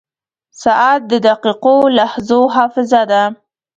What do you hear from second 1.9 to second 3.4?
لحظو حافظه ده.